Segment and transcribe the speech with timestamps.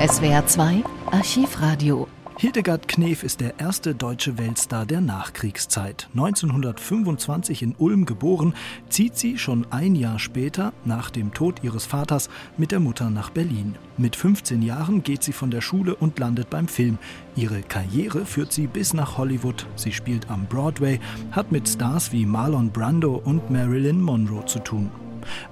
[0.00, 6.08] SWR 2 Archivradio Hildegard Knef ist der erste deutsche Weltstar der Nachkriegszeit.
[6.14, 8.54] 1925 in Ulm geboren,
[8.88, 13.28] zieht sie schon ein Jahr später, nach dem Tod ihres Vaters, mit der Mutter nach
[13.28, 13.74] Berlin.
[13.98, 16.96] Mit 15 Jahren geht sie von der Schule und landet beim Film.
[17.36, 19.66] Ihre Karriere führt sie bis nach Hollywood.
[19.76, 20.98] Sie spielt am Broadway,
[21.30, 24.90] hat mit Stars wie Marlon Brando und Marilyn Monroe zu tun.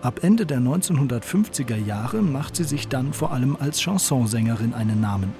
[0.02, 5.32] Ab Ende der 1950er Jahre macht sie sich dann vor allem als Chansonsängerin einen Namen.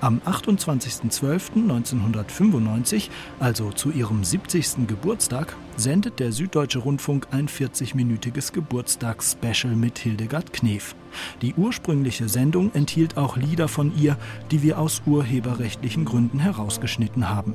[0.00, 3.10] Am 28.12.1995,
[3.40, 4.86] also zu ihrem 70.
[4.86, 10.94] Geburtstag, sendet der Süddeutsche Rundfunk ein 40-minütiges Geburtstagsspecial mit Hildegard Knef.
[11.42, 14.16] Die ursprüngliche Sendung enthielt auch Lieder von ihr,
[14.50, 17.54] die wir aus urheberrechtlichen Gründen herausgeschnitten haben.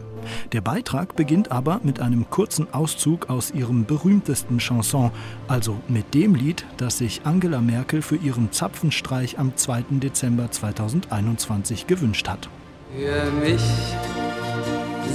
[0.51, 5.11] Der Beitrag beginnt aber mit einem kurzen Auszug aus ihrem berühmtesten Chanson,
[5.47, 9.85] also mit dem Lied, das sich Angela Merkel für ihren Zapfenstreich am 2.
[9.91, 12.49] Dezember 2021 gewünscht hat.
[12.95, 13.61] Für mich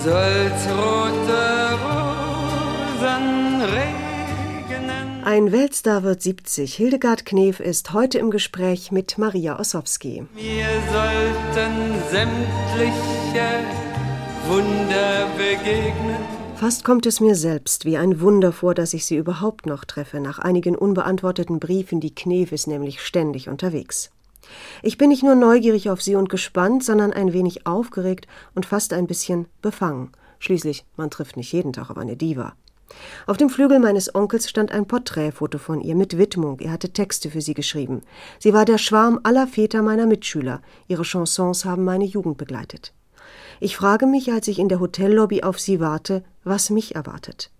[0.03, 2.06] soll's rote Rosen.
[5.25, 6.75] Ein Weltstar wird 70.
[6.75, 10.27] Hildegard Knef ist heute im Gespräch mit Maria Ossowski.
[10.35, 13.65] Mir sollten sämtliche
[14.49, 16.17] Wunder begegnen.
[16.55, 20.21] Fast kommt es mir selbst wie ein Wunder vor, dass ich sie überhaupt noch treffe.
[20.21, 24.11] Nach einigen unbeantworteten Briefen, die Knef ist nämlich ständig unterwegs.
[24.83, 28.95] Ich bin nicht nur neugierig auf sie und gespannt, sondern ein wenig aufgeregt und fast
[28.95, 30.13] ein bisschen befangen.
[30.39, 32.55] Schließlich, man trifft nicht jeden Tag auf eine Diva.
[33.27, 36.61] Auf dem Flügel meines Onkels stand ein Porträtfoto von ihr mit Widmung.
[36.61, 38.03] Er hatte Texte für sie geschrieben.
[38.39, 40.63] Sie war der Schwarm aller Väter meiner Mitschüler.
[40.87, 42.93] Ihre Chansons haben meine Jugend begleitet.
[43.61, 47.51] Ich frage mich, als ich in der Hotellobby auf sie warte, was mich erwartet.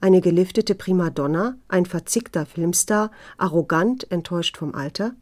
[0.00, 5.14] Eine geliftete Primadonna, ein verzickter Filmstar, arrogant, enttäuscht vom Alter?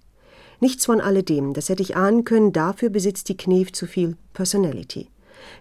[0.60, 5.08] Nichts von alledem, das hätte ich ahnen können, dafür besitzt die Knef zu viel Personality.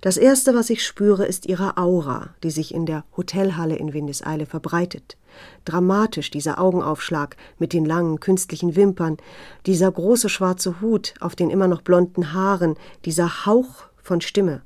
[0.01, 4.45] Das erste, was ich spüre, ist ihre Aura, die sich in der Hotelhalle in Windeseile
[4.45, 5.17] verbreitet.
[5.65, 9.17] Dramatisch dieser Augenaufschlag mit den langen künstlichen Wimpern,
[9.65, 12.75] dieser große schwarze Hut auf den immer noch blonden Haaren,
[13.05, 14.61] dieser Hauch von Stimme.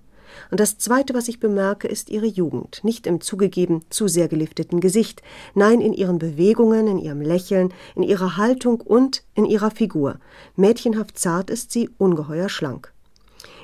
[0.52, 4.80] Und das Zweite, was ich bemerke, ist ihre Jugend, nicht im zugegeben zu sehr gelifteten
[4.80, 5.22] Gesicht,
[5.56, 10.20] nein in ihren Bewegungen, in ihrem Lächeln, in ihrer Haltung und in ihrer Figur.
[10.56, 12.94] Mädchenhaft zart ist sie, ungeheuer schlank.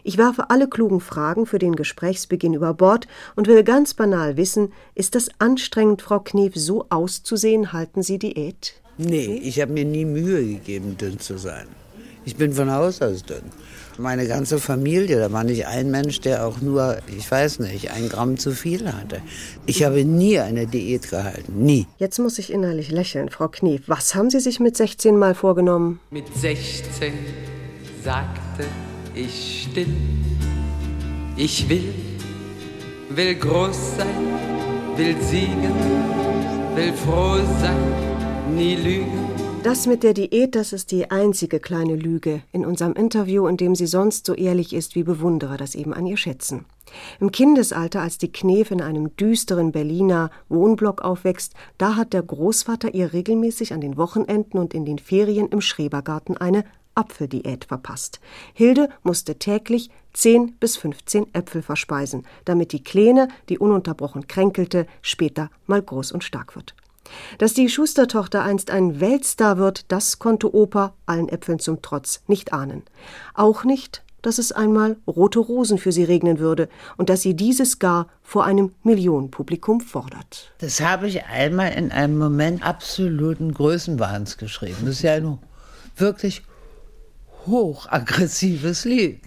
[0.05, 4.73] Ich werfe alle klugen Fragen für den Gesprächsbeginn über Bord und will ganz banal wissen,
[4.95, 7.71] ist das anstrengend, Frau Knef, so auszusehen?
[7.71, 8.73] Halten Sie Diät?
[8.97, 11.67] Nee, ich habe mir nie Mühe gegeben, dünn zu sein.
[12.25, 13.43] Ich bin von Haus aus dünn.
[13.97, 18.09] Meine ganze Familie, da war nicht ein Mensch, der auch nur, ich weiß nicht, ein
[18.09, 19.21] Gramm zu viel hatte.
[19.65, 21.87] Ich habe nie eine Diät gehalten, nie.
[21.97, 23.83] Jetzt muss ich innerlich lächeln, Frau Knief.
[23.87, 25.99] Was haben Sie sich mit 16 mal vorgenommen?
[26.11, 27.13] Mit 16
[28.03, 28.65] sagte
[29.15, 29.95] ich still,
[31.37, 31.93] ich will,
[33.09, 34.07] will groß sein,
[34.95, 35.73] will siegen,
[36.75, 39.23] will froh sein, nie lügen.
[39.63, 43.75] Das mit der Diät, das ist die einzige kleine Lüge in unserem Interview, in dem
[43.75, 46.65] sie sonst so ehrlich ist, wie Bewunderer das eben an ihr schätzen.
[47.21, 52.93] Im Kindesalter, als die Knef in einem düsteren Berliner Wohnblock aufwächst, da hat der Großvater
[52.93, 58.19] ihr regelmäßig an den Wochenenden und in den Ferien im Schrebergarten eine Apfeldiät verpasst.
[58.53, 65.49] Hilde musste täglich 10 bis 15 Äpfel verspeisen, damit die Kleine, die ununterbrochen kränkelte, später
[65.65, 66.75] mal groß und stark wird.
[67.37, 72.53] Dass die Schustertochter einst ein Weltstar wird, das konnte Opa, allen Äpfeln zum Trotz, nicht
[72.53, 72.83] ahnen.
[73.33, 77.77] Auch nicht, dass es einmal rote Rosen für sie regnen würde und dass sie dieses
[77.77, 80.53] gar vor einem Millionenpublikum fordert.
[80.59, 84.77] Das habe ich einmal in einem Moment absoluten Größenwahns geschrieben.
[84.85, 85.37] Das ist ja ein
[85.97, 86.41] wirklich
[87.45, 89.19] hochaggressives Lied.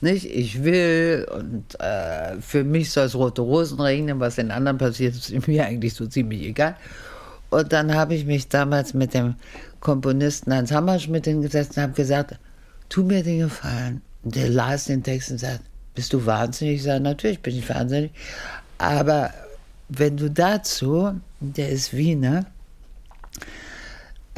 [0.00, 0.24] Nicht?
[0.24, 5.14] Ich will und äh, für mich soll es rote Rosen regnen, was den anderen passiert,
[5.14, 6.76] ist mir eigentlich so ziemlich egal.
[7.50, 9.34] Und dann habe ich mich damals mit dem
[9.80, 12.38] Komponisten Hans Hammerschmidt hingesetzt und habe gesagt,
[12.88, 14.02] tu mir den Gefallen.
[14.22, 15.62] Und der las den Text und sagt,
[15.94, 16.76] bist du wahnsinnig?
[16.76, 18.12] Ich sage, natürlich bin ich wahnsinnig.
[18.78, 19.32] Aber
[19.88, 22.46] wenn du dazu, der ist Wiener,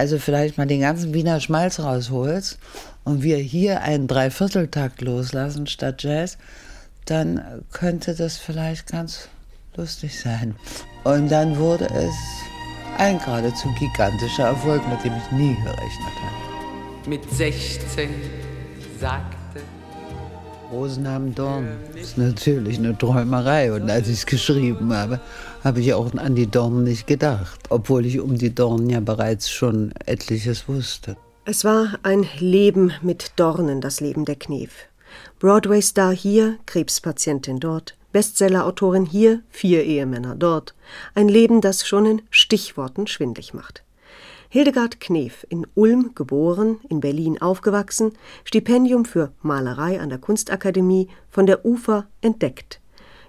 [0.02, 2.58] also vielleicht mal den ganzen Wiener Schmalz rausholst
[3.04, 6.38] und wir hier einen Dreivierteltakt loslassen statt Jazz,
[7.04, 9.28] dann könnte das vielleicht ganz
[9.76, 10.56] lustig sein.
[11.04, 12.14] Und dann wurde es
[12.98, 17.08] ein geradezu gigantischer Erfolg, mit dem ich nie gerechnet hatte.
[17.08, 18.10] Mit 16
[18.98, 19.41] sagte
[20.72, 21.76] Rosen haben Dornen.
[21.92, 23.72] Das ist natürlich eine Träumerei.
[23.72, 25.20] Und als ich es geschrieben habe,
[25.62, 27.60] habe ich auch an die Dornen nicht gedacht.
[27.68, 31.16] Obwohl ich um die Dornen ja bereits schon etliches wusste.
[31.44, 34.72] Es war ein Leben mit Dornen, das Leben der Knef.
[35.40, 40.74] Broadway-Star hier, Krebspatientin dort, Bestseller-Autorin hier, vier Ehemänner dort.
[41.14, 43.82] Ein Leben, das schon in Stichworten schwindlig macht.
[44.54, 48.12] Hildegard Knef, in Ulm geboren, in Berlin aufgewachsen,
[48.44, 52.78] Stipendium für Malerei an der Kunstakademie, von der UFA entdeckt.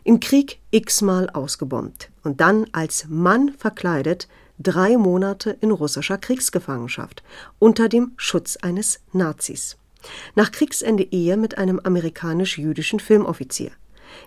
[0.03, 4.27] Im Krieg x-mal ausgebombt und dann als Mann verkleidet
[4.59, 7.23] drei Monate in russischer Kriegsgefangenschaft
[7.57, 9.77] unter dem Schutz eines Nazis.
[10.35, 13.71] Nach Kriegsende Ehe mit einem amerikanisch-jüdischen Filmoffizier.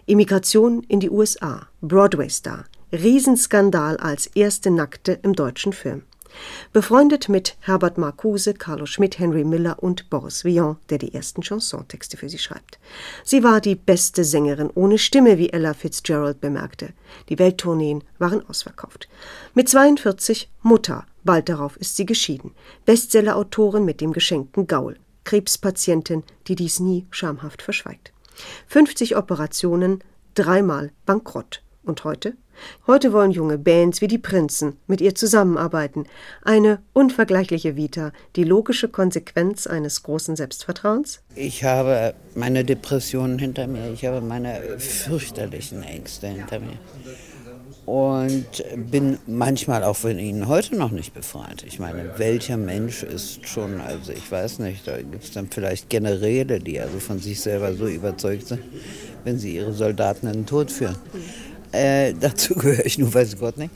[0.07, 6.05] Immigration in die USA, Broadway-Star, Riesenskandal als erste Nackte im deutschen Film.
[6.73, 12.17] Befreundet mit Herbert Marcuse, Carlo Schmidt, Henry Miller und Boris Vian, der die ersten Chansontexte
[12.17, 12.79] für sie schreibt.
[13.25, 16.91] Sie war die beste Sängerin ohne Stimme, wie Ella Fitzgerald bemerkte.
[17.29, 19.09] Die Welttourneen waren ausverkauft.
[19.55, 22.53] Mit 42 Mutter, bald darauf ist sie geschieden.
[22.85, 24.97] Bestsellerautorin mit dem geschenkten Gaul.
[25.25, 28.13] Krebspatientin, die dies nie schamhaft verschweigt.
[28.69, 30.03] 50 Operationen,
[30.35, 31.63] dreimal bankrott.
[31.83, 32.37] Und heute?
[32.87, 36.07] Heute wollen junge Bands wie die Prinzen mit ihr zusammenarbeiten.
[36.43, 41.21] Eine unvergleichliche Vita, die logische Konsequenz eines großen Selbstvertrauens?
[41.35, 46.79] Ich habe meine Depressionen hinter mir, ich habe meine fürchterlichen Ängste hinter mir.
[47.85, 51.63] Und bin manchmal auch von ihnen heute noch nicht befreit.
[51.65, 55.89] Ich meine, welcher Mensch ist schon, also ich weiß nicht, da gibt es dann vielleicht
[55.89, 58.63] Generäle, die also von sich selber so überzeugt sind,
[59.23, 60.97] wenn sie ihre Soldaten in den Tod führen.
[61.77, 63.71] Äh, dazu gehöre ich nur, weiß Gott nicht.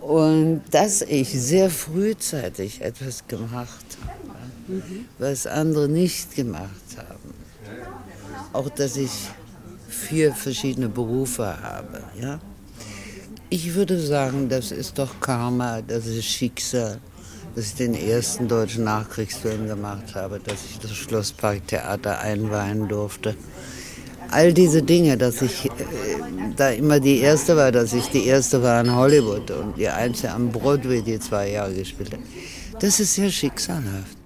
[0.00, 4.82] Und dass ich sehr frühzeitig etwas gemacht habe,
[5.18, 7.34] was andere nicht gemacht haben.
[8.52, 9.10] Auch, dass ich
[9.88, 12.02] vier verschiedene Berufe habe.
[12.20, 12.38] Ja?
[13.48, 16.98] Ich würde sagen, das ist doch Karma, das ist Schicksal,
[17.54, 23.34] dass ich den ersten deutschen Nachkriegsfilm gemacht habe, dass ich das Schlossparktheater einweihen durfte
[24.30, 25.70] all diese Dinge, dass ich äh,
[26.56, 30.32] da immer die Erste war, dass ich die Erste war in Hollywood und die Einzige
[30.32, 32.20] am Broadway, die zwei Jahre gespielt hat.
[32.80, 34.16] Das ist sehr schicksalhaft.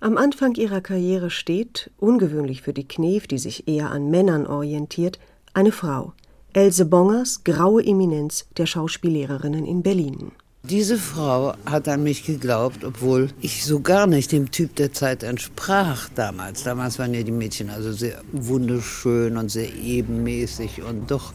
[0.00, 5.18] Am Anfang ihrer Karriere steht, ungewöhnlich für die Knef, die sich eher an Männern orientiert,
[5.54, 6.12] eine Frau.
[6.52, 10.32] Else Bongers, graue Eminenz der Schauspiellehrerinnen in Berlin.
[10.70, 15.22] Diese Frau hat an mich geglaubt, obwohl ich so gar nicht dem Typ der Zeit
[15.22, 16.62] entsprach damals.
[16.62, 21.34] Damals waren ja die Mädchen also sehr wunderschön und sehr ebenmäßig und doch.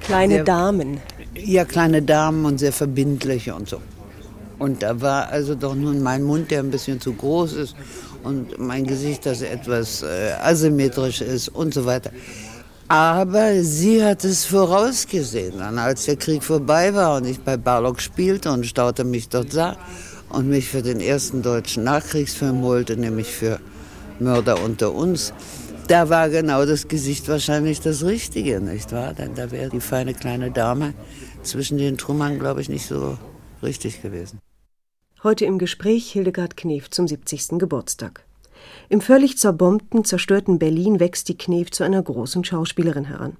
[0.00, 0.98] Kleine sehr, Damen.
[1.34, 3.82] Ja, kleine Damen und sehr verbindlich und so.
[4.58, 7.76] Und da war also doch nun mein Mund, der ein bisschen zu groß ist
[8.22, 12.12] und mein Gesicht, das etwas äh, asymmetrisch ist und so weiter.
[12.90, 15.58] Aber sie hat es vorausgesehen.
[15.58, 19.52] Dann, als der Krieg vorbei war und ich bei Barlock spielte und Stauter mich dort
[19.52, 19.76] sah
[20.28, 23.60] und mich für den ersten deutschen Nachkriegsfilm holte, nämlich für
[24.18, 25.32] Mörder unter uns,
[25.86, 29.14] da war genau das Gesicht wahrscheinlich das Richtige, nicht wahr?
[29.14, 30.92] Denn da wäre die feine kleine Dame
[31.44, 33.16] zwischen den Trümmern, glaube ich, nicht so
[33.62, 34.40] richtig gewesen.
[35.22, 37.50] Heute im Gespräch Hildegard Knef zum 70.
[37.50, 38.24] Geburtstag.
[38.88, 43.36] Im völlig zerbombten, zerstörten Berlin wächst die Knef zu einer großen Schauspielerin heran.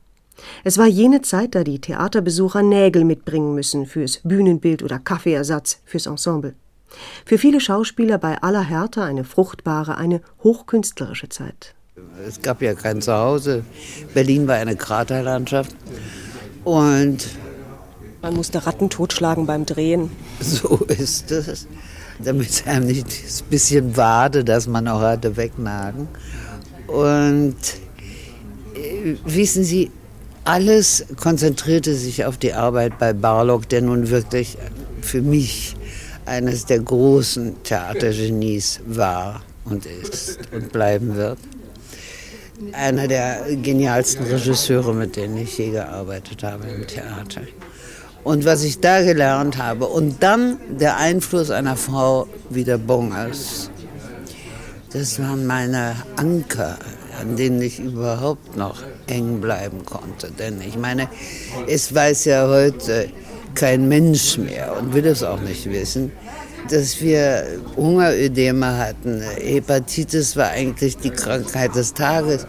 [0.65, 6.07] Es war jene Zeit, da die Theaterbesucher Nägel mitbringen müssen fürs Bühnenbild oder Kaffeeersatz fürs
[6.07, 6.55] Ensemble.
[7.25, 11.75] Für viele Schauspieler bei aller Härte eine fruchtbare, eine hochkünstlerische Zeit.
[12.27, 13.65] Es gab ja kein Zuhause.
[14.15, 15.75] Berlin war eine Kraterlandschaft.
[16.65, 17.29] Und
[18.23, 20.11] man musste Ratten totschlagen beim Drehen.
[20.41, 21.67] So ist es
[22.25, 26.09] damit einem nicht das bisschen Wade, das man auch hatte, wegnagen.
[26.87, 27.57] Und
[28.75, 29.91] äh, wissen Sie,
[30.45, 34.57] alles konzentrierte sich auf die Arbeit bei Barlock, der nun wirklich
[35.01, 35.77] für mich
[36.27, 41.39] eines der großen Theatergenies war und ist und bleiben wird.
[42.73, 47.43] Einer der genialsten Regisseure, mit denen ich je gearbeitet habe im Theater
[48.25, 49.87] und was ich da gelernt habe.
[49.87, 53.71] Und dann der Einfluss einer Frau wie der Bongers.
[54.93, 56.77] Das waren meine Anker,
[57.21, 60.31] an denen ich überhaupt noch hängen bleiben konnte.
[60.37, 61.09] Denn ich meine,
[61.69, 63.09] es weiß ja heute
[63.55, 66.13] kein Mensch mehr und will es auch nicht wissen,
[66.71, 67.45] dass wir
[67.77, 69.23] Hungerödeme hatten.
[69.23, 72.47] Hepatitis war eigentlich die Krankheit des Tages,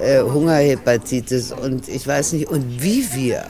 [0.00, 3.44] äh, Hungerhepatitis und ich weiß nicht, und wie wir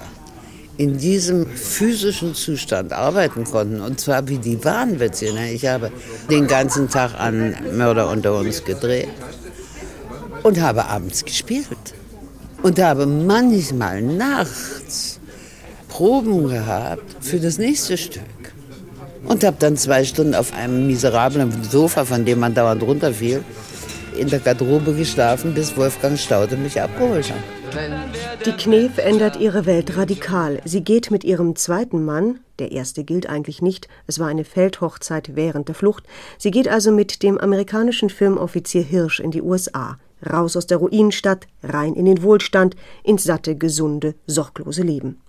[0.76, 3.80] in diesem physischen Zustand arbeiten konnten.
[3.80, 5.32] Und zwar wie die Wahnwitze.
[5.32, 5.52] Ne?
[5.52, 5.90] Ich habe
[6.30, 9.08] den ganzen Tag an Mörder unter uns gedreht
[10.42, 11.68] und habe abends gespielt.
[12.62, 15.20] Und habe manchmal nachts
[15.88, 18.22] Proben gehabt für das nächste Stück.
[19.26, 23.42] und habe dann zwei Stunden auf einem miserablen Sofa, von dem man dauernd runterfiel,
[24.16, 28.46] in der Garderobe geschlafen, bis Wolfgang Staude mich abgeholt hat.
[28.46, 30.60] Die Knef ändert ihre Welt radikal.
[30.64, 35.34] Sie geht mit ihrem zweiten Mann, der erste gilt eigentlich nicht, es war eine Feldhochzeit
[35.34, 36.04] während der Flucht,
[36.38, 41.46] sie geht also mit dem amerikanischen Filmoffizier Hirsch in die USA, raus aus der Ruinenstadt,
[41.62, 45.20] rein in den Wohlstand, ins satte, gesunde, sorglose Leben.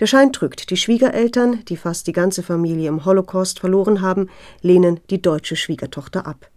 [0.00, 0.70] Der Schein trügt.
[0.70, 4.28] Die Schwiegereltern, die fast die ganze Familie im Holocaust verloren haben,
[4.60, 6.48] lehnen die deutsche Schwiegertochter ab.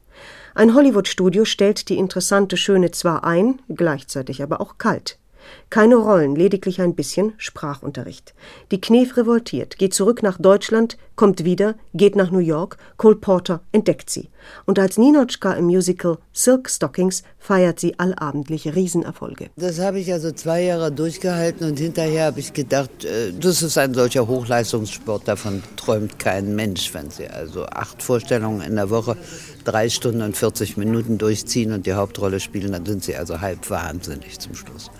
[0.57, 5.19] Ein Hollywood-Studio stellt die interessante Schöne zwar ein, gleichzeitig aber auch kalt.
[5.69, 8.33] Keine Rollen, lediglich ein bisschen Sprachunterricht.
[8.71, 13.61] Die Knef revoltiert, geht zurück nach Deutschland, kommt wieder, geht nach New York, Cole Porter
[13.71, 14.29] entdeckt sie.
[14.65, 19.49] Und als Ninotchka im Musical Silk Stockings feiert sie allabendliche Riesenerfolge.
[19.55, 23.77] Das habe ich also zwei Jahre durchgehalten und hinterher habe ich gedacht, äh, das ist
[23.77, 29.17] ein solcher Hochleistungssport, davon träumt kein Mensch, wenn sie also acht Vorstellungen in der Woche
[29.63, 33.69] drei Stunden und 40 Minuten durchziehen und die Hauptrolle spielen, dann sind sie also halb
[33.69, 34.91] wahnsinnig zum Schluss.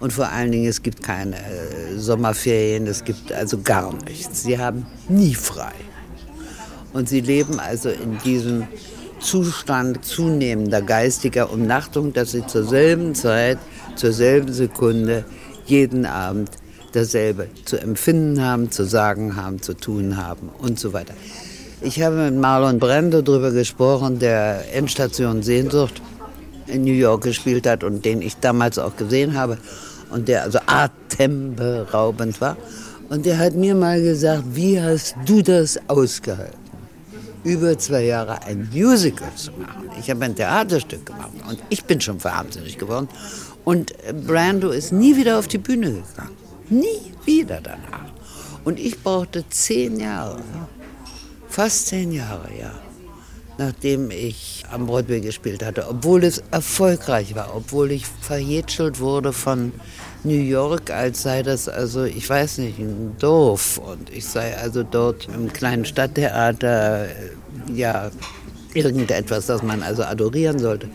[0.00, 4.44] Und vor allen Dingen, es gibt keine äh, Sommerferien, es gibt also gar nichts.
[4.44, 5.72] Sie haben nie frei.
[6.92, 8.68] Und sie leben also in diesem
[9.18, 13.58] Zustand zunehmender geistiger Umnachtung, dass sie zur selben Zeit,
[13.96, 15.24] zur selben Sekunde,
[15.66, 16.50] jeden Abend
[16.92, 21.14] dasselbe zu empfinden haben, zu sagen haben, zu tun haben und so weiter.
[21.80, 26.00] Ich habe mit Marlon Brando darüber gesprochen, der Endstation Sehnsucht
[26.66, 29.58] in New York gespielt hat und den ich damals auch gesehen habe
[30.14, 32.56] und der also atemberaubend war.
[33.10, 36.58] Und der hat mir mal gesagt, wie hast du das ausgehalten?
[37.42, 39.90] Über zwei Jahre ein Musical zu machen.
[40.00, 43.08] Ich habe ein Theaterstück gemacht und ich bin schon wahnsinnig geworden.
[43.64, 43.92] Und
[44.26, 46.36] Brando ist nie wieder auf die Bühne gegangen.
[46.70, 48.12] Nie wieder danach.
[48.64, 50.40] Und ich brauchte zehn Jahre,
[51.48, 52.72] fast zehn Jahre, ja,
[53.58, 59.72] nachdem ich am Broadway gespielt hatte, obwohl es erfolgreich war, obwohl ich verjätschelt wurde von
[60.24, 64.82] New York, als sei das also, ich weiß nicht, ein Dorf und ich sei also
[64.82, 67.08] dort im kleinen Stadttheater, äh,
[67.72, 68.10] ja,
[68.72, 70.88] irgendetwas, das man also adorieren sollte.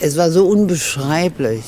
[0.00, 1.64] Es war so unbeschreiblich,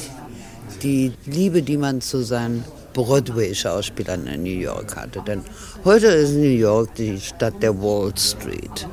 [0.82, 5.22] die Liebe, die man zu seinen Broadway-Schauspielern in New York hatte.
[5.26, 5.42] Denn
[5.84, 8.86] heute ist New York die Stadt der Wall Street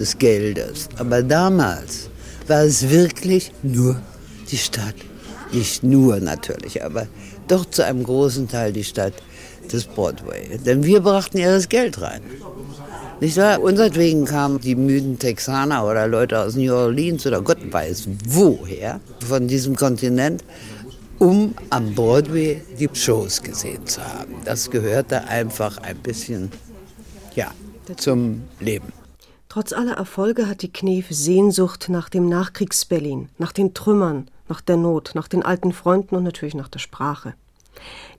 [0.00, 0.88] des Geldes.
[0.98, 2.08] Aber damals
[2.48, 4.00] war es wirklich nur
[4.50, 4.96] die Stadt.
[5.52, 7.06] Nicht nur natürlich, aber
[7.48, 9.12] doch zu einem großen Teil die Stadt
[9.70, 10.58] des Broadway.
[10.64, 12.22] Denn wir brachten ja das Geld rein.
[13.20, 13.60] Nicht wahr?
[13.60, 19.46] Unseretwegen kamen die müden Texaner oder Leute aus New Orleans oder Gott weiß woher von
[19.46, 20.42] diesem Kontinent,
[21.18, 24.36] um am Broadway die Shows gesehen zu haben.
[24.44, 26.50] Das gehörte einfach ein bisschen,
[27.34, 27.50] ja,
[27.96, 28.99] zum Leben.
[29.50, 34.76] Trotz aller Erfolge hat die Knef Sehnsucht nach dem Nachkriegs-Berlin, nach den Trümmern, nach der
[34.76, 37.34] Not, nach den alten Freunden und natürlich nach der Sprache.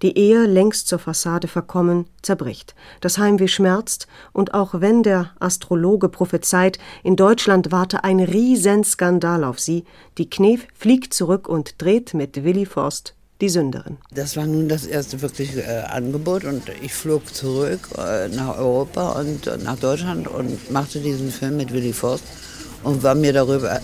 [0.01, 2.75] Die Ehe, längst zur Fassade verkommen, zerbricht.
[2.99, 9.57] Das Heimweh schmerzt, und auch wenn der Astrologe prophezeit, in Deutschland warte ein Riesenskandal auf
[9.57, 9.85] sie,
[10.17, 13.97] die Knef fliegt zurück und dreht mit Willi Forst die Sünderin.
[14.13, 19.19] Das war nun das erste wirkliche äh, Angebot und ich flog zurück äh, nach Europa
[19.19, 22.23] und äh, nach Deutschland und machte diesen Film mit Willy Forst
[22.83, 23.81] und war mir darüber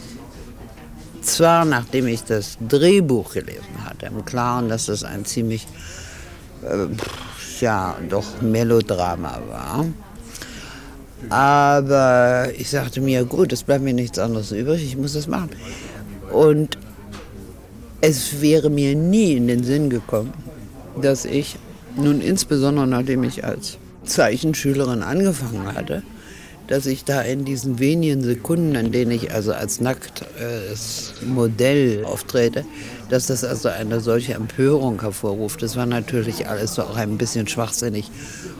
[1.22, 5.68] zwar nachdem ich das Drehbuch gelesen hatte, im Klaren, dass das ein ziemlich
[6.64, 6.88] äh,
[7.60, 9.86] ja doch Melodrama war.
[11.30, 15.50] Aber ich sagte mir, gut, es bleibt mir nichts anderes übrig, ich muss das machen.
[16.32, 16.78] Und
[18.02, 20.34] es wäre mir nie in den Sinn gekommen,
[21.02, 21.58] dass ich
[21.96, 26.04] nun insbesondere nachdem ich als Zeichenschülerin angefangen hatte,
[26.68, 32.66] dass ich da in diesen wenigen Sekunden, in denen ich also als nacktes Modell auftrete,
[33.10, 35.62] dass das also eine solche Empörung hervorruft.
[35.62, 38.12] Das war natürlich alles so auch ein bisschen schwachsinnig.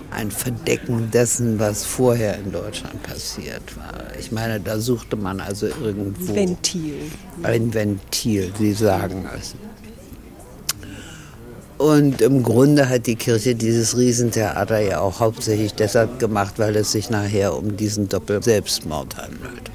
[0.10, 4.06] Ein Verdecken dessen, was vorher in Deutschland passiert war.
[4.18, 6.34] Ich meine, da suchte man also irgendwo.
[6.34, 6.96] Ventil.
[7.44, 9.54] Ein Ventil, Sie sagen es.
[11.78, 16.92] Und im Grunde hat die Kirche dieses Riesentheater ja auch hauptsächlich deshalb gemacht, weil es
[16.92, 19.72] sich nachher um diesen Doppel-Selbstmord handelt.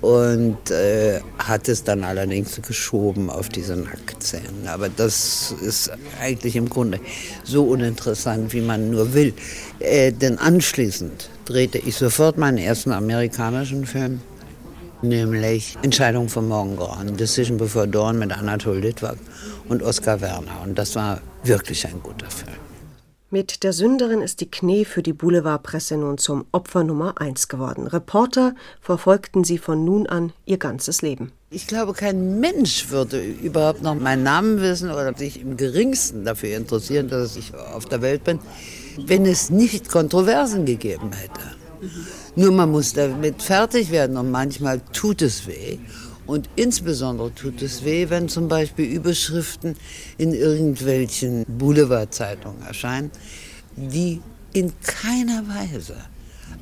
[0.00, 4.66] Und äh, hat es dann allerdings geschoben auf diese Nacktszenen.
[4.66, 6.98] Aber das ist eigentlich im Grunde
[7.44, 9.34] so uninteressant, wie man nur will.
[9.78, 14.20] Äh, denn anschließend drehte ich sofort meinen ersten amerikanischen Film,
[15.02, 19.18] nämlich Entscheidung vom Morgengrauen, Decision Before Dawn mit Anatol Litvak
[19.70, 20.60] und Oskar Werner.
[20.62, 22.56] Und das war wirklich ein guter Film.
[23.32, 27.86] Mit der Sünderin ist die Knee für die Boulevardpresse nun zum Opfer Nummer eins geworden.
[27.86, 31.30] Reporter verfolgten sie von nun an ihr ganzes Leben.
[31.48, 36.56] Ich glaube, kein Mensch würde überhaupt noch meinen Namen wissen oder sich im geringsten dafür
[36.56, 38.40] interessieren, dass ich auf der Welt bin,
[39.06, 41.40] wenn es nicht Kontroversen gegeben hätte.
[42.34, 45.78] Nur man muss damit fertig werden und manchmal tut es weh.
[46.30, 49.74] Und insbesondere tut es weh, wenn zum Beispiel Überschriften
[50.16, 53.10] in irgendwelchen Boulevardzeitungen erscheinen,
[53.74, 54.22] die
[54.52, 55.96] in keiner Weise,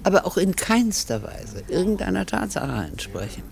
[0.05, 3.43] aber auch in keinster Weise irgendeiner Tatsache entsprechen.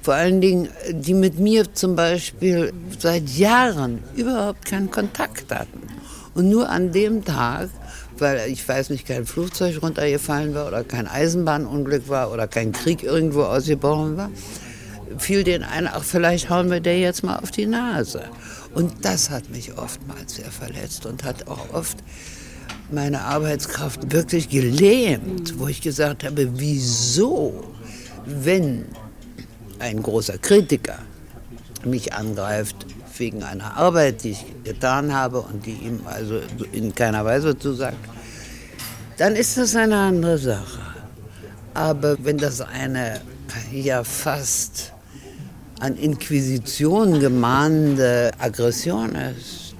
[0.00, 5.88] Vor allen Dingen, die mit mir zum Beispiel seit Jahren überhaupt keinen Kontakt hatten.
[6.34, 7.68] Und nur an dem Tag,
[8.18, 13.02] weil ich weiß nicht, kein Flugzeug runtergefallen war oder kein Eisenbahnunglück war oder kein Krieg
[13.02, 14.30] irgendwo ausgebrochen war,
[15.18, 18.24] fiel denen ein, ach, vielleicht hauen wir der jetzt mal auf die Nase.
[18.74, 21.98] Und das hat mich oftmals sehr verletzt und hat auch oft
[22.90, 27.64] meine Arbeitskraft wirklich gelähmt, wo ich gesagt habe, wieso,
[28.26, 28.86] wenn
[29.78, 30.98] ein großer Kritiker
[31.84, 32.86] mich angreift
[33.18, 36.40] wegen einer Arbeit, die ich getan habe und die ihm also
[36.72, 37.98] in keiner Weise zusagt,
[39.18, 40.80] dann ist das eine andere Sache.
[41.74, 43.20] Aber wenn das eine
[43.72, 44.93] ja fast
[45.84, 49.74] an Inquisition gemahnte Aggression ist,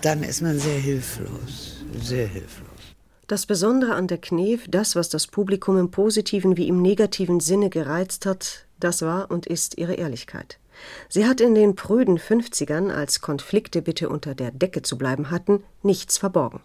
[0.00, 2.68] dann ist man sehr hilflos, sehr hilflos.
[3.26, 7.68] Das Besondere an der Knef, das, was das Publikum im positiven wie im negativen Sinne
[7.68, 10.60] gereizt hat, das war und ist ihre Ehrlichkeit.
[11.08, 15.64] Sie hat in den prüden 50ern, als Konflikte bitte unter der Decke zu bleiben hatten,
[15.82, 16.60] nichts verborgen.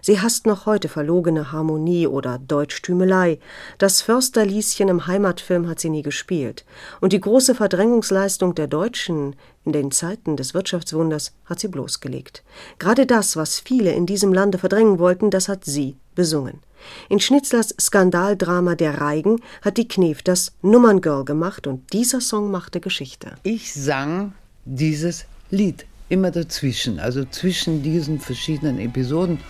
[0.00, 3.38] Sie hasst noch heute verlogene Harmonie oder Deutschtümelei.
[3.78, 6.64] Das Försterlieschen im Heimatfilm hat sie nie gespielt.
[7.00, 12.42] Und die große Verdrängungsleistung der Deutschen in den Zeiten des Wirtschaftswunders hat sie bloßgelegt.
[12.78, 16.60] Gerade das, was viele in diesem Lande verdrängen wollten, das hat sie besungen.
[17.08, 22.80] In Schnitzlers Skandaldrama Der Reigen hat die Knef das Nummerngirl gemacht und dieser Song machte
[22.80, 23.36] Geschichte.
[23.44, 24.32] Ich sang
[24.64, 29.40] dieses Lied immer dazwischen, also zwischen diesen verschiedenen Episoden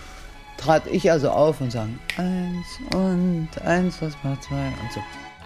[0.57, 5.01] trat ich also auf und sang eins und eins, was macht zwei und so.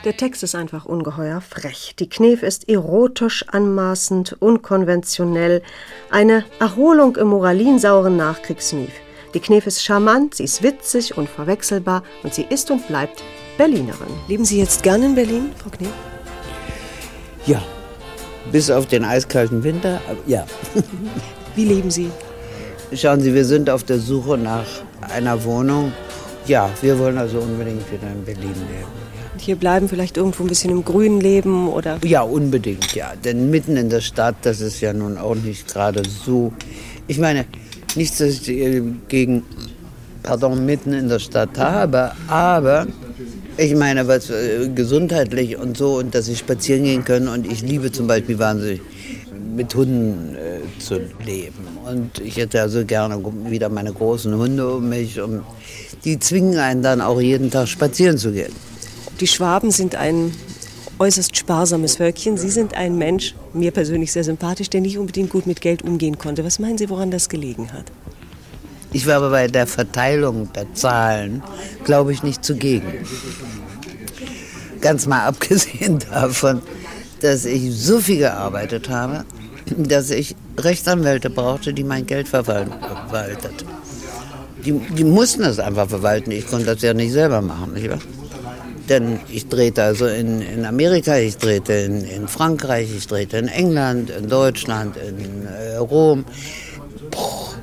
[0.05, 1.95] Der Text ist einfach ungeheuer frech.
[1.97, 5.63] Die Knef ist erotisch anmaßend, unkonventionell,
[6.11, 8.91] eine Erholung im moralinsauren Nachkriegsmief.
[9.33, 13.23] Die Knef ist charmant, sie ist witzig, unverwechselbar und sie ist und bleibt
[13.57, 14.07] Berlinerin.
[14.27, 15.89] Leben Sie jetzt gern in Berlin, Frau Knef?
[17.47, 17.63] Ja,
[18.51, 20.45] bis auf den eiskalten Winter, ja.
[21.55, 22.11] Wie leben Sie?
[22.93, 24.65] Schauen Sie, wir sind auf der Suche nach
[25.13, 25.91] einer Wohnung.
[26.45, 29.07] Ja, wir wollen also unbedingt wieder in Berlin leben.
[29.33, 31.99] Und hier bleiben, vielleicht irgendwo ein bisschen im Grünen leben oder?
[32.03, 33.13] Ja, unbedingt, ja.
[33.23, 36.53] Denn mitten in der Stadt, das ist ja nun auch nicht gerade so.
[37.07, 37.45] Ich meine,
[37.95, 39.43] nichts, dass ich gegen,
[40.23, 42.87] pardon, mitten in der Stadt habe, aber
[43.57, 47.61] ich meine, was äh, gesundheitlich und so und dass sie spazieren gehen können und ich
[47.61, 48.81] liebe zum Beispiel wahnsinnig
[49.55, 51.67] mit Hunden äh, zu leben.
[51.85, 55.19] Und ich hätte also gerne wieder meine großen Hunde um mich.
[55.19, 55.41] Und
[56.05, 58.53] die zwingen einen dann auch jeden Tag spazieren zu gehen.
[59.19, 60.31] Die Schwaben sind ein
[60.99, 62.37] äußerst sparsames Völkchen.
[62.37, 66.17] Sie sind ein Mensch, mir persönlich sehr sympathisch, der nicht unbedingt gut mit Geld umgehen
[66.17, 66.43] konnte.
[66.43, 67.85] Was meinen Sie, woran das gelegen hat?
[68.93, 71.43] Ich war aber bei der Verteilung der Zahlen,
[71.83, 73.05] glaube ich, nicht zugegen.
[74.81, 76.61] Ganz mal abgesehen davon,
[77.21, 79.25] dass ich so viel gearbeitet habe,
[79.75, 83.65] dass ich Rechtsanwälte brauchte, die mein Geld verwaltet.
[84.65, 86.31] Die, die mussten das einfach verwalten.
[86.31, 87.73] Ich konnte das ja nicht selber machen.
[87.73, 87.99] Nicht wahr?
[88.89, 93.49] Denn ich drehte also in, in Amerika, ich drehte in, in Frankreich, ich drehte in
[93.49, 96.23] England, in Deutschland, in äh, Rom.
[97.11, 97.53] Boah,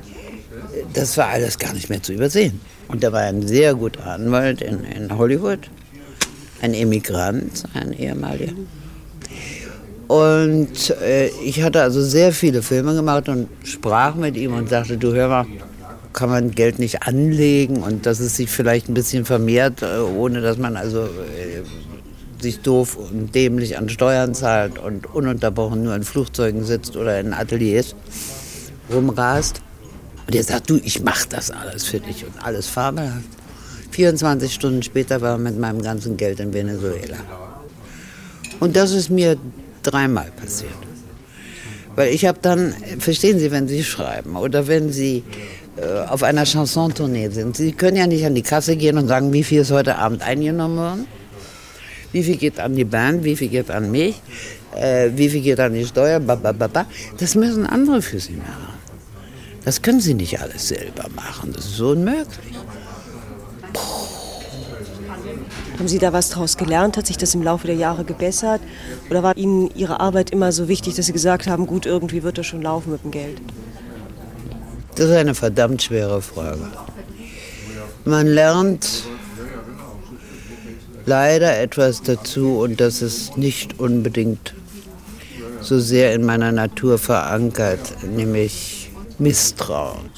[0.95, 2.59] das war alles gar nicht mehr zu übersehen.
[2.87, 5.59] Und da war ein sehr guter Anwalt in, in Hollywood,
[6.61, 8.53] ein Emigrant, ein ehemaliger.
[10.07, 14.97] Und äh, ich hatte also sehr viele Filme gemacht und sprach mit ihm und sagte,
[14.97, 15.45] du hör mal,
[16.13, 20.41] kann man Geld nicht anlegen und dass es sich vielleicht ein bisschen vermehrt, äh, ohne
[20.41, 21.63] dass man also äh,
[22.39, 27.33] sich doof und dämlich an Steuern zahlt und ununterbrochen nur in Flugzeugen sitzt oder in
[27.33, 27.95] Ateliers
[28.93, 29.61] rumrast.
[30.27, 33.29] Und er sagt, du, ich mach das alles für dich und alles fabelhaft.
[33.91, 37.17] 24 Stunden später war er mit meinem ganzen Geld in Venezuela.
[38.59, 39.37] Und das ist mir
[39.83, 40.71] dreimal passiert.
[41.95, 45.23] Weil ich habe dann, verstehen Sie, wenn Sie schreiben oder wenn Sie
[45.77, 49.31] äh, auf einer Chanson-Tournee sind, Sie können ja nicht an die Kasse gehen und sagen,
[49.31, 51.07] wie viel ist heute Abend eingenommen worden,
[52.11, 54.21] wie viel geht an die Band, wie viel geht an mich,
[54.75, 56.85] äh, wie viel geht an die Steuer, ba, ba, ba, ba.
[57.17, 58.74] das müssen andere für Sie machen.
[59.65, 61.51] Das können sie nicht alles selber machen.
[61.53, 62.55] Das ist unmöglich.
[65.77, 66.95] Haben Sie da was draus gelernt?
[66.95, 68.61] Hat sich das im Laufe der Jahre gebessert?
[69.09, 72.37] Oder war Ihnen Ihre Arbeit immer so wichtig, dass Sie gesagt haben, gut, irgendwie wird
[72.37, 73.41] das schon laufen mit dem Geld?
[74.95, 76.69] Das ist eine verdammt schwere Frage.
[78.05, 79.03] Man lernt
[81.05, 84.53] leider etwas dazu und das ist nicht unbedingt
[85.59, 88.84] so sehr in meiner Natur verankert, nämlich
[89.19, 90.09] Misstrauen.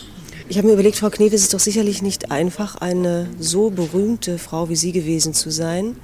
[0.49, 4.38] Ich habe mir überlegt, Frau Knef, es ist doch sicherlich nicht einfach, eine so berühmte
[4.38, 5.97] Frau wie Sie gewesen zu sein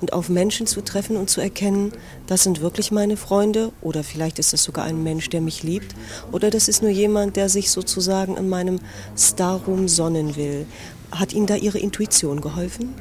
[0.00, 1.92] und auf Menschen zu treffen und zu erkennen,
[2.26, 5.94] das sind wirklich meine Freunde oder vielleicht ist das sogar ein Mensch, der mich liebt
[6.32, 8.80] oder das ist nur jemand, der sich sozusagen in meinem
[9.16, 10.66] Starrum sonnen will.
[11.12, 12.92] Hat Ihnen da Ihre Intuition geholfen?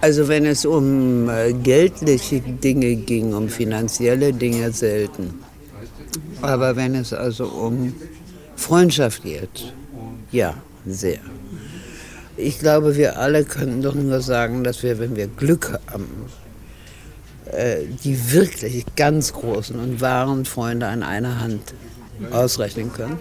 [0.00, 5.43] Also wenn es um äh, geldliche Dinge ging, um finanzielle Dinge selten.
[6.42, 7.94] Aber wenn es also um
[8.56, 9.72] Freundschaft geht,
[10.30, 10.54] ja,
[10.86, 11.18] sehr.
[12.36, 16.08] Ich glaube, wir alle können doch nur sagen, dass wir, wenn wir Glück haben,
[17.52, 21.74] äh, die wirklich ganz großen und wahren Freunde an einer Hand
[22.32, 23.18] ausrechnen können.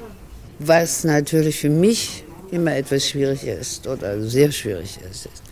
[0.59, 5.43] Was natürlich für mich immer etwas schwierig ist oder sehr schwierig ist, ist,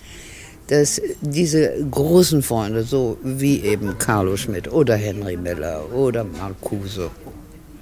[0.67, 7.10] dass diese großen Freunde, so wie eben Carlo Schmidt oder Henry Miller oder Marcuse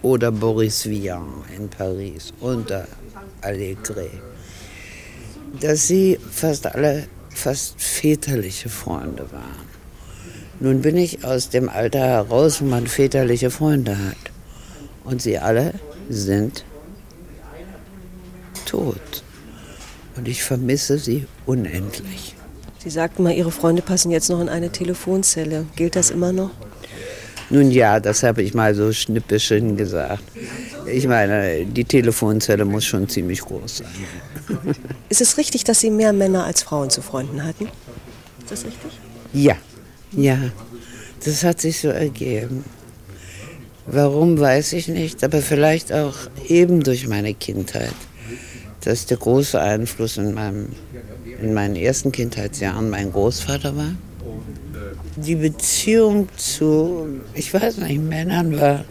[0.02, 2.88] oder Boris Vian in Paris oder
[3.42, 4.10] Allegre,
[5.60, 9.70] dass sie fast alle fast väterliche Freunde waren.
[10.60, 14.18] Nun bin ich aus dem Alter heraus, wo man väterliche Freunde hat.
[15.06, 15.74] Und sie alle
[16.10, 16.66] sind
[18.66, 19.24] tot.
[20.18, 22.36] Und ich vermisse sie unendlich.
[22.80, 25.66] Sie sagten mal, Ihre Freunde passen jetzt noch in eine Telefonzelle.
[25.76, 26.52] Gilt das immer noch?
[27.50, 30.24] Nun ja, das habe ich mal so schnippisch gesagt.
[30.86, 33.88] Ich meine, die Telefonzelle muss schon ziemlich groß sein.
[35.10, 37.66] Ist es richtig, dass Sie mehr Männer als Frauen zu Freunden hatten?
[37.66, 38.92] Ist das richtig?
[39.34, 39.56] Ja,
[40.12, 40.38] ja.
[41.26, 42.64] Das hat sich so ergeben.
[43.86, 46.16] Warum, weiß ich nicht, aber vielleicht auch
[46.48, 47.96] eben durch meine Kindheit.
[48.82, 50.68] Das ist der große Einfluss in, meinem,
[51.42, 53.96] in meinen ersten Kindheitsjahren mein Großvater war
[55.26, 58.86] die Beziehung zu, ich weiß nicht, Männern war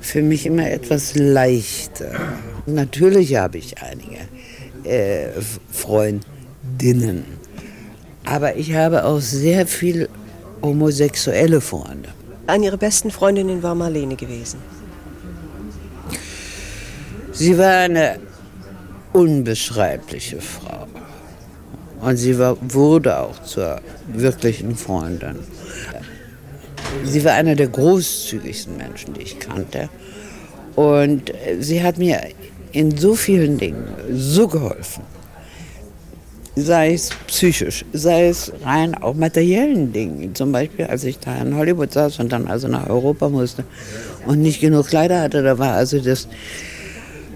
[0.00, 2.12] für mich immer etwas leichter.
[2.66, 4.18] Natürlich habe ich einige
[4.84, 5.28] äh,
[5.70, 7.24] Freundinnen,
[8.24, 10.08] aber ich habe auch sehr viele
[10.62, 12.08] homosexuelle Freunde.
[12.46, 14.58] Eine Ihrer besten Freundinnen war Marlene gewesen.
[17.32, 18.18] Sie war eine
[19.12, 20.86] unbeschreibliche Frau.
[22.04, 23.80] Und sie war, wurde auch zur
[24.12, 25.38] wirklichen Freundin.
[27.04, 29.88] Sie war einer der großzügigsten Menschen, die ich kannte.
[30.76, 32.20] Und sie hat mir
[32.72, 35.02] in so vielen Dingen so geholfen.
[36.56, 40.34] Sei es psychisch, sei es rein auch materiellen Dingen.
[40.34, 43.64] Zum Beispiel, als ich da in Hollywood saß und dann also nach Europa musste
[44.26, 46.28] und nicht genug Kleider hatte, da war also das,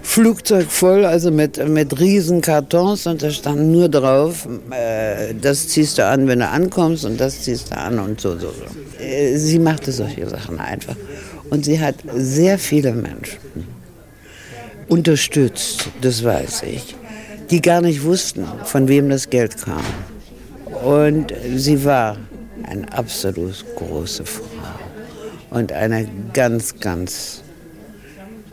[0.09, 5.99] Flugzeug voll, also mit, mit riesen Kartons und da stand nur drauf, äh, das ziehst
[5.99, 9.03] du an, wenn du ankommst und das ziehst du an und so, so, so.
[9.03, 10.95] Äh, sie machte solche Sachen einfach.
[11.51, 13.37] Und sie hat sehr viele Menschen
[14.87, 16.95] unterstützt, das weiß ich,
[17.51, 19.85] die gar nicht wussten, von wem das Geld kam.
[20.83, 22.17] Und sie war
[22.63, 24.43] eine absolut große Frau
[25.51, 27.43] und eine ganz, ganz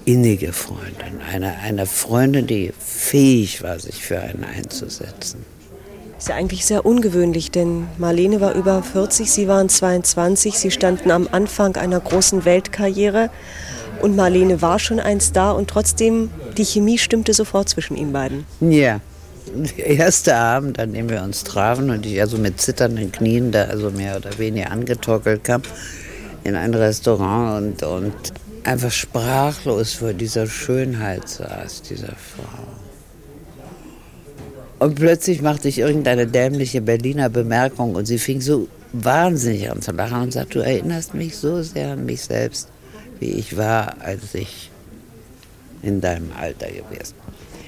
[0.06, 5.44] innige Freundin, eine, eine Freundin, die fähig war, sich für einen einzusetzen.
[6.16, 11.10] Ist ja eigentlich sehr ungewöhnlich, denn Marlene war über 40, Sie waren 22, Sie standen
[11.10, 13.30] am Anfang einer großen Weltkarriere
[14.00, 18.46] und Marlene war schon ein Star und trotzdem, die Chemie stimmte sofort zwischen Ihnen beiden.
[18.60, 19.00] Ja,
[19.54, 23.64] der erste Abend, an dem wir uns trafen und ich also mit zitternden Knien da
[23.64, 25.62] also mehr oder weniger angetorkelt kam
[26.44, 28.32] in ein Restaurant und, und
[28.66, 32.66] einfach sprachlos vor dieser Schönheit saß, dieser Frau.
[34.78, 39.92] Und plötzlich machte ich irgendeine dämliche Berliner Bemerkung und sie fing so wahnsinnig an zu
[39.92, 42.68] lachen und sagte, du erinnerst mich so sehr an mich selbst,
[43.20, 44.70] wie ich war, als ich
[45.82, 47.14] in deinem Alter gewesen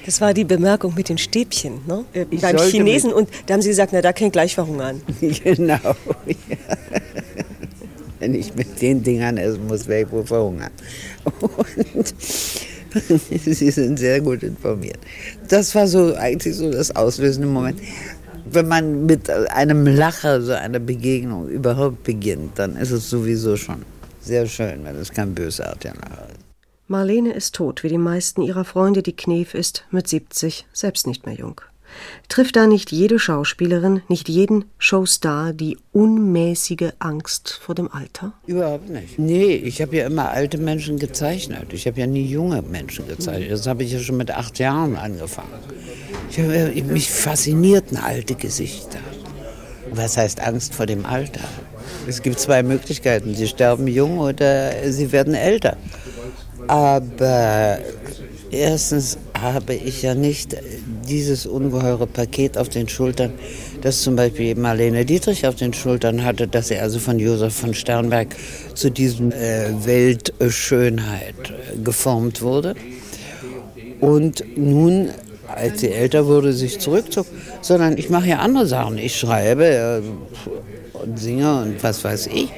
[0.09, 2.03] das war die Bemerkung mit den Stäbchen, ne?
[2.13, 3.13] Äh, beim Chinesen.
[3.13, 5.03] Und da haben sie gesagt, na, da kann ich gleich verhungern.
[5.21, 5.77] genau.
[5.83, 5.95] Ja.
[8.19, 10.71] Wenn ich mit den Dingern essen muss, werde ich wohl verhungern.
[11.41, 12.13] Und
[13.45, 14.99] Sie sind sehr gut informiert.
[15.47, 17.79] Das war so eigentlich so das auslösende Moment.
[18.51, 23.85] Wenn man mit einem Lacher so eine Begegnung überhaupt beginnt, dann ist es sowieso schon
[24.21, 26.39] sehr schön, wenn es kein bösartiger Lacher ist.
[26.87, 29.03] Marlene ist tot, wie die meisten ihrer Freunde.
[29.03, 31.61] Die Knef ist mit 70 selbst nicht mehr jung.
[32.27, 38.33] Trifft da nicht jede Schauspielerin, nicht jeden Showstar die unmäßige Angst vor dem Alter?
[38.45, 39.17] Überhaupt nicht.
[39.17, 41.73] Nee, ich habe ja immer alte Menschen gezeichnet.
[41.73, 43.51] Ich habe ja nie junge Menschen gezeichnet.
[43.51, 45.49] Das habe ich ja schon mit acht Jahren angefangen.
[46.29, 48.99] Ich habe, mich faszinierten alte Gesichter.
[49.91, 51.41] Was heißt Angst vor dem Alter?
[52.07, 53.35] Es gibt zwei Möglichkeiten.
[53.35, 55.77] Sie sterben jung oder sie werden älter.
[56.67, 57.79] Aber
[58.51, 60.55] erstens habe ich ja nicht
[61.09, 63.33] dieses ungeheure Paket auf den Schultern,
[63.81, 67.73] das zum Beispiel Marlene Dietrich auf den Schultern hatte, dass sie also von Josef von
[67.73, 68.35] Sternberg
[68.75, 72.75] zu diesem äh, Weltschönheit äh, geformt wurde.
[73.99, 75.09] Und nun,
[75.47, 77.25] als sie älter wurde, sich zurückzog,
[77.61, 78.97] sondern ich mache ja andere Sachen.
[78.97, 80.01] Ich schreibe äh,
[80.93, 82.49] und singe und was weiß ich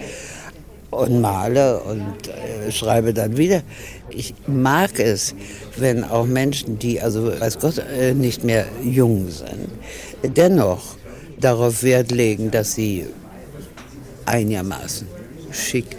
[0.92, 3.64] und male und äh, schreibe dann wieder.
[4.10, 5.34] Ich mag es,
[5.78, 9.70] wenn auch Menschen, die also weiß Gott äh, nicht mehr jung sind,
[10.36, 10.96] dennoch
[11.40, 13.06] darauf Wert legen, dass sie
[14.26, 15.08] einigermaßen
[15.52, 15.98] schick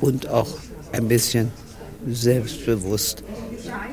[0.00, 0.48] und auch
[0.92, 1.52] ein bisschen
[2.06, 3.22] selbstbewusst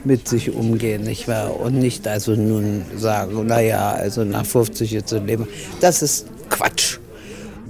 [0.03, 1.59] mit sich umgehen, nicht wahr?
[1.59, 5.47] Und nicht also nun sagen, naja, also nach 50 jetzt zu leben.
[5.79, 6.99] Das ist Quatsch.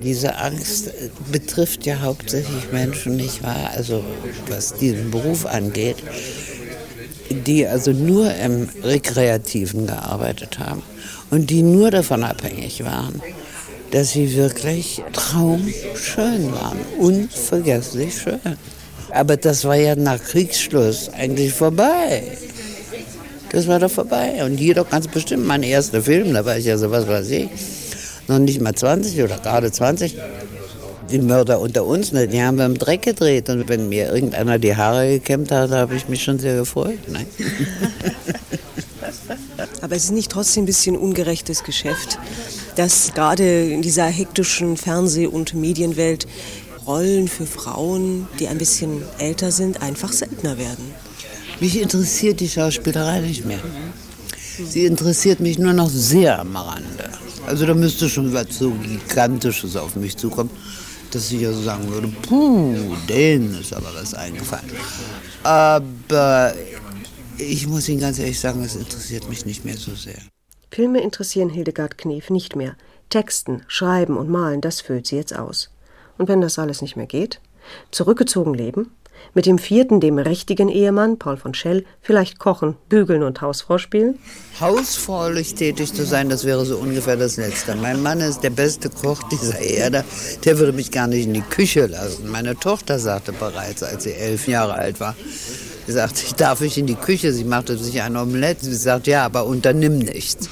[0.03, 0.89] Diese Angst
[1.31, 3.71] betrifft ja hauptsächlich Menschen, nicht wahr?
[3.73, 4.03] Also
[4.49, 5.97] was diesen Beruf angeht,
[7.29, 10.83] die also nur im Rekreativen gearbeitet haben
[11.31, 13.21] und die nur davon abhängig waren,
[13.91, 18.39] dass sie wirklich traumschön waren, unvergesslich schön.
[19.11, 22.23] Aber das war ja nach Kriegsschluss eigentlich vorbei.
[23.51, 24.43] Das war doch vorbei.
[24.43, 27.29] Und hier doch ganz bestimmt mein erster Film, da war ich ja so was weiß
[27.29, 27.49] ich
[28.27, 30.17] noch nicht mal 20 oder gerade 20.
[31.11, 33.49] Die Mörder unter uns, ne, die haben wir im Dreck gedreht.
[33.49, 37.07] Und wenn mir irgendeiner die Haare gekämmt hat, habe ich mich schon sehr gefreut.
[37.09, 37.25] Ne?
[39.81, 42.17] Aber es ist nicht trotzdem ein bisschen ungerechtes Geschäft,
[42.77, 46.25] dass gerade in dieser hektischen Fernseh- und Medienwelt
[46.87, 50.93] Rollen für Frauen, die ein bisschen älter sind, einfach seltener werden.
[51.59, 53.59] Mich interessiert die Schauspielerei nicht mehr.
[54.69, 57.09] Sie interessiert mich nur noch sehr am Rande.
[57.47, 60.49] Also da müsste schon was so Gigantisches auf mich zukommen,
[61.11, 64.71] dass ich also sagen würde, puh, denen ist aber was eingefallen.
[65.43, 66.53] Aber
[67.37, 70.19] ich muss Ihnen ganz ehrlich sagen, es interessiert mich nicht mehr so sehr.
[70.71, 72.75] Filme interessieren Hildegard Knef nicht mehr.
[73.09, 75.69] Texten, Schreiben und Malen, das füllt sie jetzt aus.
[76.17, 77.39] Und wenn das alles nicht mehr geht?
[77.91, 78.91] Zurückgezogen leben?
[79.35, 84.19] Mit dem vierten, dem richtigen Ehemann, Paul von Schell, vielleicht kochen, bügeln und Hausfrau spielen?
[84.59, 87.75] Hausfraulich tätig zu sein, das wäre so ungefähr das Letzte.
[87.75, 90.03] Mein Mann ist der beste Koch dieser Erde.
[90.45, 92.29] Der würde mich gar nicht in die Küche lassen.
[92.29, 95.15] Meine Tochter sagte bereits, als sie elf Jahre alt war,
[95.87, 97.33] sie sagte, ich darf nicht in die Küche.
[97.33, 98.59] Sie machte sich ein Omelett.
[98.61, 100.47] Sie sagt, ja, aber unternimm nichts.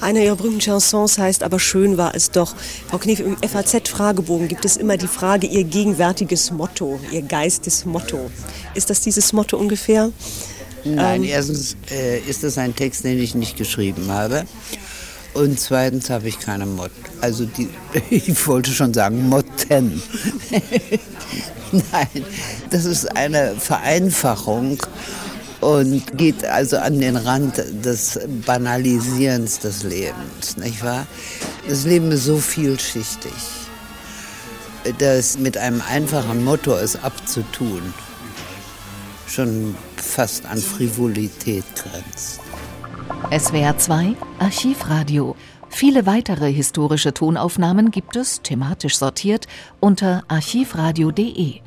[0.00, 2.54] Eine ihrer berühmten Chansons heißt aber Schön war es doch.
[2.88, 8.30] Frau Knef, im FAZ-Fragebogen gibt es immer die Frage, Ihr gegenwärtiges Motto, Ihr Geistesmotto.
[8.74, 10.10] Ist das dieses Motto ungefähr?
[10.84, 14.44] Nein, ähm, erstens äh, ist das ein Text, den ich nicht geschrieben habe.
[15.34, 16.90] Und zweitens habe ich keine Mott.
[17.20, 17.68] Also die,
[18.10, 20.02] ich wollte schon sagen Motten.
[21.72, 22.24] Nein,
[22.70, 24.78] das ist eine Vereinfachung
[25.60, 31.06] und geht also an den Rand des Banalisierens des Lebens, nicht wahr?
[31.68, 33.32] Das Leben ist so vielschichtig,
[34.98, 37.94] dass mit einem einfachen Motto es abzutun
[39.30, 42.40] schon fast an Frivolität grenzt.
[43.36, 45.36] SWR 2 Archivradio.
[45.68, 49.46] Viele weitere historische Tonaufnahmen gibt es, thematisch sortiert,
[49.78, 51.60] unter archivradio.de.